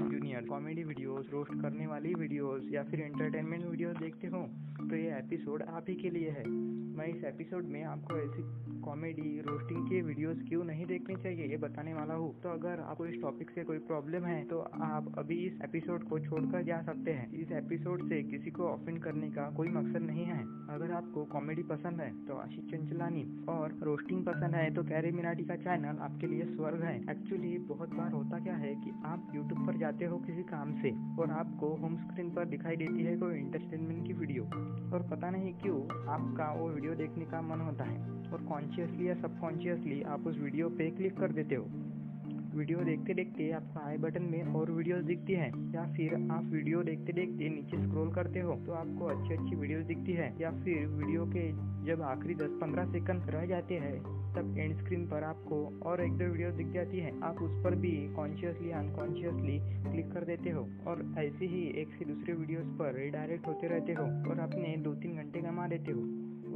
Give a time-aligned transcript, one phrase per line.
[0.00, 4.42] Comedy videos roast करने वाली videos या फिर एंटरटेनमेंट वीडियोस देखते हो
[4.80, 6.44] तो ये एपिसोड आप ही के लिए है।
[6.96, 8.42] मैं इस एपिसोड में आपको ऐसी
[8.80, 13.06] कॉमेडी रोस्टिंग के वीडियोस क्यों नहीं देखने चाहिए, ये बताने वाला हूँ। तो अगर आपको
[13.06, 17.10] इस टॉपिक से कोई प्रॉब्लम है तो आप अभी इस एपिसोड को छोड़कर जा सकते
[17.10, 20.40] हैं। इस एपिसोड से किसी को ऑफेंड करने का कोई मकसद नहीं है।
[20.74, 25.44] अगर आपको कॉमेडी पसंद है तो आशीष चंचलानी, और रोस्टिंग पसंद है तो कैरी मिनाटी
[25.44, 29.66] का चैनल आपके लिए स्वर्ग है। एक्चुअली बहुत बार होता क्या है कि आप यूट्यूब
[29.66, 33.38] पर जाते हो किसी काम से और आपको होम स्क्रीन पर दिखाई देती है कोई
[33.38, 34.44] इंटरटेनमेंट की वीडियो
[34.94, 37.98] और पता नहीं क्यों आपका वो वीडियो देखने का मन होता है
[38.32, 41.64] और कॉन्शियसली या सबकॉन्शियसली आप उस वीडियो पे क्लिक कर देते हो।
[42.50, 46.82] वीडियो देखते देखते आपको आई बटन में और वीडियोस दिखती है, या फिर आप वीडियो
[46.82, 50.86] देखते देखते नीचे स्क्रॉल करते हो तो आपको अच्छी अच्छी वीडियोस दिखती है, या फिर
[50.88, 51.44] वीडियो के
[51.86, 53.94] जब आखिरी 10-15 सेकंड रह जाते हैं,
[54.34, 57.74] तब एंड स्क्रीन पर आपको और एक दो वीडियो दिख जाती है। आप उस पर
[57.76, 62.94] भी कॉन्शियसली अनकॉन्शियसली क्लिक कर देते हो, और ऐसे ही एक से दूसरे वीडियोस पर
[62.94, 66.00] रिडायरेक्ट होते रहते हो, और अपने दो तीन घंटे कमा देते हो।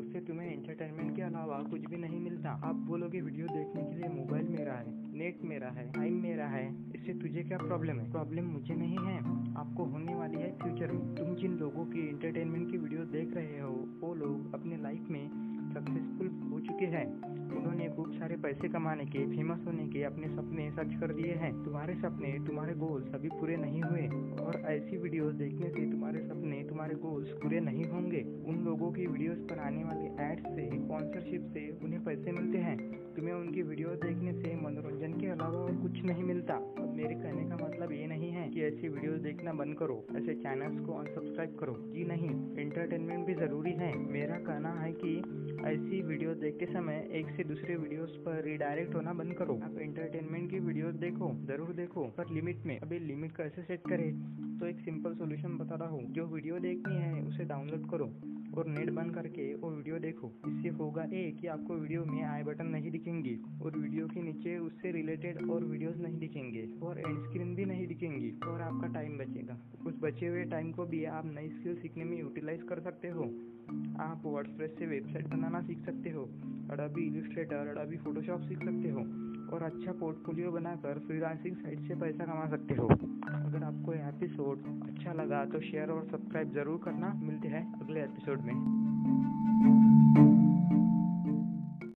[0.00, 4.08] उससे तुम्हें एंटरटेनमेंट के अलावा कुछ भी नहीं मिलता। आप बोलोगे, वीडियो देखने के लिए
[4.14, 5.03] मोबाइल मेरा है।
[5.34, 8.12] नेट मेरा है टाइम मेरा है। इससे तुझे क्या प्रॉब्लम है?
[8.12, 9.18] प्रॉब्लम मुझे नहीं है।
[9.56, 13.60] आपको होने वाली है फ्यूचर में। तुम जिन लोगों की एंटरटेनमेंट की वीडियो देख रहे
[13.60, 15.28] हो, वो लोग अपने लाइफ में
[15.74, 17.06] सक्सेसफुल हो चुके हैं।
[17.56, 21.64] उन्होंने खूब सारे पैसे कमाने के फ़ेमस होने के अपने सपने सर्च कर दिए हैं।
[21.64, 26.64] तुम्हारे सपने, तुम्हारे गोल्स अभी पूरे नहीं हुए। और ऐसी वीडियोस देखने से तुम्हारे सपने,
[26.64, 31.42] तुम्हारे गोल्स पूरे नहीं होंगे। उन लोगों की वीडियोस पर आने वाले एड्स से स्पॉन्सरशिप
[31.42, 36.02] से उन्हें पैसे मिलते हैं। तुम्हें उनकी वीडियो देखने से मनोरंजन के अलावा और कुछ
[36.04, 39.76] नहीं मिलता। अब मेरे कहने का मतलब ये नहीं है कि ऐसी वीडियोस देखना बंद
[39.78, 44.92] करो, ऐसे चैनल्स को अनसब्सक्राइब करो। जी नहीं एंटरटेनमेंट भी ज़रूरी है। मेरा कहना है
[44.92, 45.16] कि
[45.66, 50.50] ऐसी वीडियो देखते समय एक से दूसरे वीडियोस पर रिडायरेक्ट होना बंद करो। आप एंटरटेनमेंट
[50.50, 54.10] की वीडियोस देखो, ज़रूर देखो, पर लिमिट में। अभी लिमिट कैसे सेट करें?
[54.58, 58.12] तो एक सिंपल सोल्यूशन बता रहा हूँ। जो वीडियो देखनी है, उसे डाउनलोड करो।
[58.58, 62.42] और नेट बंद करके वो वीडियो देखो। इससे होगा ये कि आपको वीडियो में आई
[62.42, 67.18] बटन नहीं दिखेंगे और वीडियो के नीचे उससे रिलेटेड और वीडियोस नहीं दिखेंगे और एंड
[67.24, 71.26] स्क्रीन भी नहीं दिखेंगी और आपका टाइम बचेगा। उस बचे हुए टाइम को भी आप
[71.26, 73.24] नई स्किल सीखने में यूटिलाइज कर सकते हो।
[74.00, 76.24] आप वर्डप्रेस से वेबसाइट बनाना सीख सकते हो
[76.70, 79.04] अडाबी इलिस्ट्रेटर अडाबी फोटोशॉप सीख सकते हो।
[79.52, 84.64] और अच्छा पोर्टफोलियो बनाकर फ्रीलांसिंग साइट से पैसा कमा सकते हो। अगर आपको यह एपिसोड
[84.84, 88.54] अच्छा लगा तो शेयर और सब्सक्राइब ज़रूर करना। मिलते हैं अगले एपिसोड में।